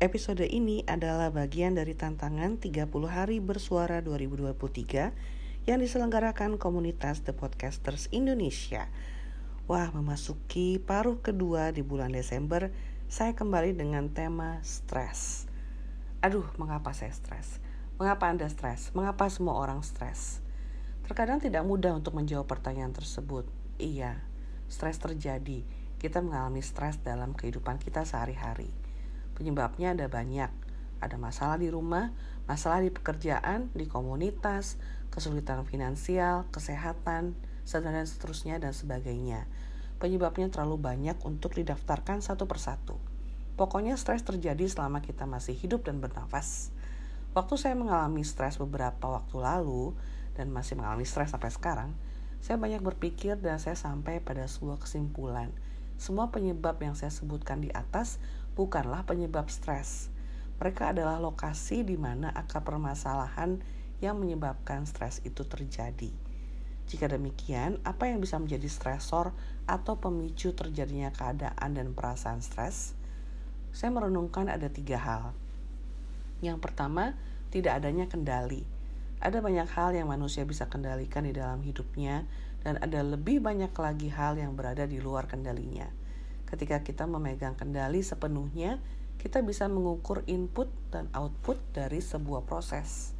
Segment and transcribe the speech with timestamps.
[0.00, 8.08] Episode ini adalah bagian dari tantangan 30 hari bersuara 2023 yang diselenggarakan komunitas The Podcasters
[8.08, 8.88] Indonesia.
[9.68, 12.72] Wah, memasuki paruh kedua di bulan Desember,
[13.12, 15.44] saya kembali dengan tema stres.
[16.24, 17.60] Aduh, mengapa saya stres?
[18.00, 18.96] Mengapa Anda stres?
[18.96, 20.40] Mengapa semua orang stres?
[21.04, 23.44] Terkadang tidak mudah untuk menjawab pertanyaan tersebut.
[23.76, 24.16] Iya,
[24.64, 25.60] stres terjadi.
[26.00, 28.79] Kita mengalami stres dalam kehidupan kita sehari-hari
[29.40, 30.52] Penyebabnya ada banyak.
[31.00, 32.12] Ada masalah di rumah,
[32.44, 34.76] masalah di pekerjaan, di komunitas,
[35.08, 37.32] kesulitan finansial, kesehatan,
[37.64, 39.48] dan seterusnya dan sebagainya.
[39.96, 43.00] Penyebabnya terlalu banyak untuk didaftarkan satu persatu.
[43.56, 46.68] Pokoknya stres terjadi selama kita masih hidup dan bernafas.
[47.32, 49.96] Waktu saya mengalami stres beberapa waktu lalu
[50.36, 51.96] dan masih mengalami stres sampai sekarang,
[52.44, 55.48] saya banyak berpikir dan saya sampai pada sebuah kesimpulan.
[56.00, 58.16] Semua penyebab yang saya sebutkan di atas
[58.60, 60.12] bukanlah penyebab stres.
[60.60, 63.56] Mereka adalah lokasi di mana akar permasalahan
[64.04, 66.12] yang menyebabkan stres itu terjadi.
[66.84, 69.32] Jika demikian, apa yang bisa menjadi stresor
[69.64, 72.92] atau pemicu terjadinya keadaan dan perasaan stres?
[73.72, 75.32] Saya merenungkan ada tiga hal.
[76.44, 77.16] Yang pertama,
[77.48, 78.68] tidak adanya kendali.
[79.24, 82.28] Ada banyak hal yang manusia bisa kendalikan di dalam hidupnya,
[82.60, 85.88] dan ada lebih banyak lagi hal yang berada di luar kendalinya.
[86.50, 88.82] Ketika kita memegang kendali sepenuhnya,
[89.22, 93.14] kita bisa mengukur input dan output dari sebuah proses.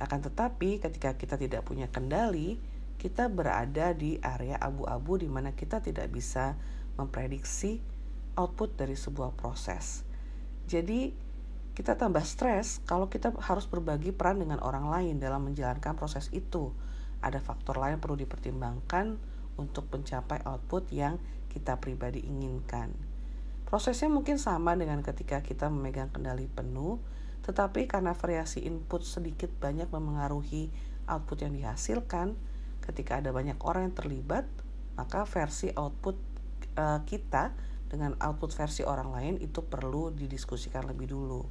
[0.00, 2.56] Akan tetapi, ketika kita tidak punya kendali,
[2.96, 6.56] kita berada di area abu-abu di mana kita tidak bisa
[6.96, 7.82] memprediksi
[8.38, 10.06] output dari sebuah proses.
[10.64, 11.12] Jadi,
[11.74, 16.70] kita tambah stres kalau kita harus berbagi peran dengan orang lain dalam menjalankan proses itu.
[17.18, 21.18] Ada faktor lain perlu dipertimbangkan untuk mencapai output yang
[21.50, 22.90] kita pribadi inginkan.
[23.64, 27.02] Prosesnya mungkin sama dengan ketika kita memegang kendali penuh,
[27.42, 30.70] tetapi karena variasi input sedikit banyak memengaruhi
[31.10, 32.38] output yang dihasilkan,
[32.84, 34.44] ketika ada banyak orang yang terlibat,
[34.94, 36.16] maka versi output
[36.78, 37.54] uh, kita
[37.88, 41.42] dengan output versi orang lain itu perlu didiskusikan lebih dulu.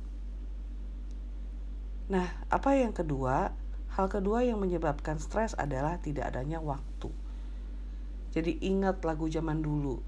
[2.11, 3.55] Nah, apa yang kedua?
[3.93, 7.13] Hal kedua yang menyebabkan stres adalah tidak adanya waktu.
[8.33, 10.01] Jadi ingat lagu zaman dulu.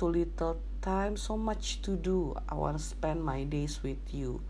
[0.00, 2.32] Too little time, so much to do.
[2.48, 4.40] I wanna spend my days with you.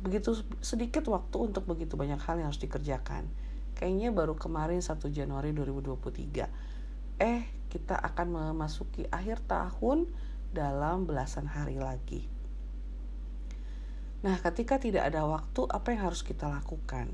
[0.00, 3.28] Begitu sedikit waktu untuk begitu banyak hal yang harus dikerjakan.
[3.76, 6.48] Kayaknya baru kemarin 1 Januari 2023.
[7.20, 10.08] Eh, kita akan memasuki akhir tahun
[10.56, 12.32] dalam belasan hari lagi.
[14.24, 17.12] Nah, ketika tidak ada waktu, apa yang harus kita lakukan?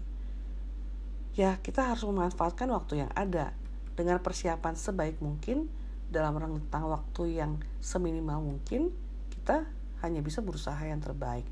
[1.34, 3.56] Ya, kita harus memanfaatkan waktu yang ada
[3.98, 5.66] dengan persiapan sebaik mungkin
[6.06, 8.94] dalam rentang waktu yang seminimal mungkin
[9.34, 9.66] kita
[10.06, 11.42] hanya bisa berusaha yang terbaik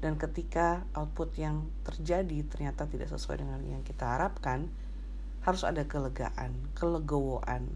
[0.00, 4.72] dan ketika output yang terjadi ternyata tidak sesuai dengan yang kita harapkan
[5.46, 7.70] harus ada kelegaan, kelegowoan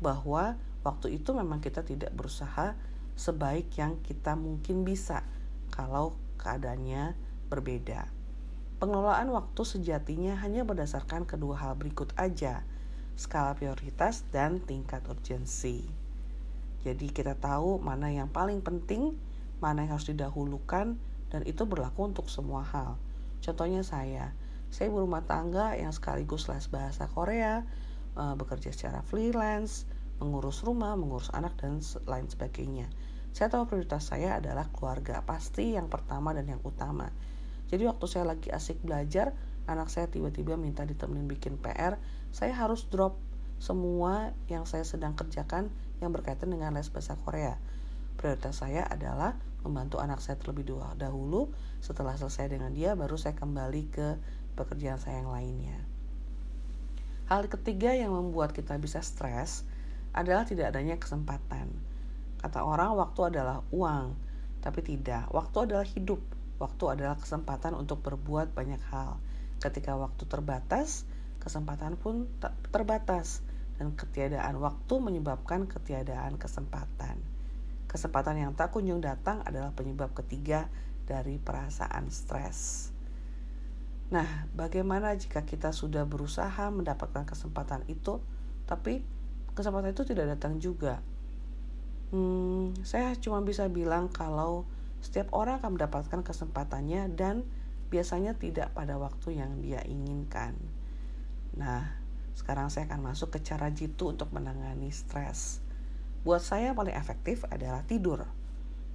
[0.00, 2.76] bahwa waktu itu memang kita tidak berusaha
[3.16, 5.24] sebaik yang kita mungkin bisa
[5.72, 7.16] kalau keadaannya
[7.48, 8.08] berbeda.
[8.76, 12.60] Pengelolaan waktu sejatinya hanya berdasarkan kedua hal berikut aja,
[13.16, 15.82] skala prioritas, dan tingkat urgensi.
[16.86, 19.16] Jadi kita tahu mana yang paling penting,
[19.58, 20.94] mana yang harus didahulukan,
[21.32, 22.94] dan itu berlaku untuk semua hal.
[23.42, 24.30] Contohnya saya,
[24.70, 27.66] saya berumah tangga yang sekaligus les bahasa Korea,
[28.14, 29.88] eh, bekerja secara freelance,
[30.22, 32.86] mengurus rumah, mengurus anak, dan lain sebagainya.
[33.36, 37.12] Saya tahu prioritas saya adalah keluarga, pasti yang pertama dan yang utama.
[37.68, 41.98] Jadi waktu saya lagi asik belajar, anak saya tiba-tiba minta ditemenin bikin PR,
[42.30, 43.18] saya harus drop
[43.58, 47.56] semua yang saya sedang kerjakan yang berkaitan dengan les bahasa Korea.
[48.16, 51.52] Prioritas saya adalah membantu anak saya terlebih dahulu.
[51.82, 54.16] Setelah selesai dengan dia, baru saya kembali ke
[54.56, 55.78] pekerjaan saya yang lainnya.
[57.26, 59.66] Hal ketiga yang membuat kita bisa stres
[60.14, 61.74] adalah tidak adanya kesempatan.
[62.38, 64.14] Kata orang, waktu adalah uang,
[64.62, 65.28] tapi tidak.
[65.34, 66.22] Waktu adalah hidup.
[66.56, 69.20] Waktu adalah kesempatan untuk berbuat banyak hal.
[69.58, 71.08] Ketika waktu terbatas,
[71.40, 72.28] kesempatan pun
[72.70, 73.40] terbatas
[73.76, 77.20] dan ketiadaan waktu menyebabkan ketiadaan kesempatan.
[77.86, 80.68] Kesempatan yang tak kunjung datang adalah penyebab ketiga
[81.06, 82.90] dari perasaan stres.
[84.10, 88.22] Nah, bagaimana jika kita sudah berusaha mendapatkan kesempatan itu,
[88.66, 89.02] tapi
[89.54, 91.02] kesempatan itu tidak datang juga?
[92.14, 94.62] Hmm, saya cuma bisa bilang kalau
[95.02, 97.42] setiap orang akan mendapatkan kesempatannya dan
[97.88, 100.58] biasanya tidak pada waktu yang dia inginkan.
[101.56, 101.96] Nah,
[102.36, 105.64] sekarang saya akan masuk ke cara jitu untuk menangani stres.
[106.26, 108.26] Buat saya paling efektif adalah tidur.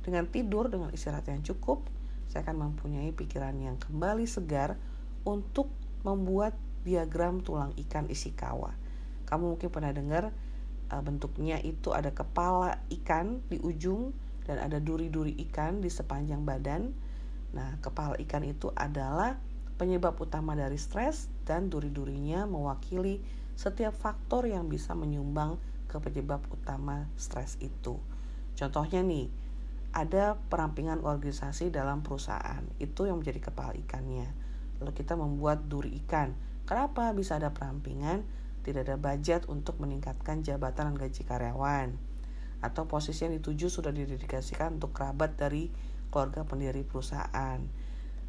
[0.01, 1.87] Dengan tidur, dengan istirahat yang cukup,
[2.27, 4.75] saya akan mempunyai pikiran yang kembali segar
[5.27, 5.71] untuk
[6.01, 8.73] membuat diagram tulang ikan Ishikawa.
[9.29, 10.33] Kamu mungkin pernah dengar
[10.91, 14.11] uh, bentuknya itu ada kepala ikan di ujung
[14.43, 16.91] dan ada duri-duri ikan di sepanjang badan.
[17.51, 19.35] Nah, kepala ikan itu adalah
[19.75, 23.19] penyebab utama dari stres dan duri-durinya mewakili
[23.57, 25.59] setiap faktor yang bisa menyumbang
[25.91, 27.99] ke penyebab utama stres itu.
[28.55, 29.27] Contohnya nih,
[29.91, 34.31] ada perampingan organisasi dalam perusahaan, itu yang menjadi kepala ikannya.
[34.79, 36.31] Lalu kita membuat duri ikan.
[36.63, 38.23] Kenapa bisa ada perampingan?
[38.63, 41.91] Tidak ada budget untuk meningkatkan jabatan dan gaji karyawan.
[42.63, 45.67] Atau posisi yang dituju sudah didedikasikan untuk kerabat dari
[46.11, 47.63] keluarga pendiri perusahaan.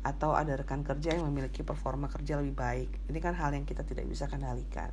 [0.02, 2.90] Atau ada rekan kerja yang memiliki performa kerja lebih baik.
[3.10, 4.90] Ini kan hal yang kita tidak bisa kendalikan.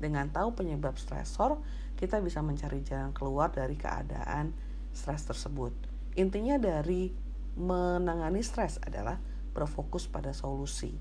[0.00, 1.62] Dengan tahu penyebab stresor,
[1.94, 4.52] kita bisa mencari jalan keluar dari keadaan
[4.92, 5.72] stres tersebut.
[6.18, 7.14] Intinya dari
[7.54, 9.16] menangani stres adalah
[9.54, 10.92] berfokus pada solusi.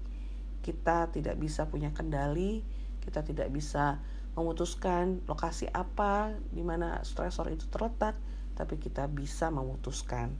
[0.63, 2.63] Kita tidak bisa punya kendali,
[3.03, 3.99] kita tidak bisa
[4.33, 8.15] memutuskan lokasi apa di mana stresor itu terletak,
[8.55, 10.33] tapi kita bisa memutuskan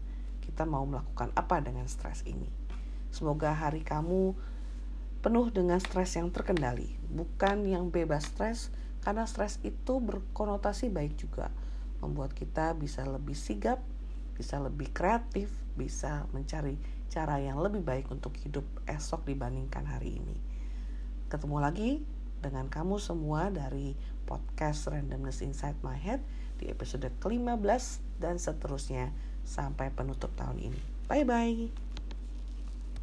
[0.53, 2.45] kita mau melakukan apa dengan stres ini.
[3.09, 4.37] Semoga hari kamu
[5.25, 8.69] penuh dengan stres yang terkendali, bukan yang bebas stres,
[9.01, 11.49] karena stres itu berkonotasi baik juga,
[12.05, 13.81] membuat kita bisa lebih sigap,
[14.37, 16.77] bisa lebih kreatif, bisa mencari
[17.09, 20.37] cara yang lebih baik untuk hidup esok dibandingkan hari ini.
[21.33, 22.05] Ketemu lagi
[22.45, 23.97] dengan kamu semua dari
[24.29, 26.21] podcast Randomness Inside My Head
[26.61, 30.81] di episode ke-15 dan seterusnya sampai penutup tahun ini.
[31.07, 31.92] Bye bye.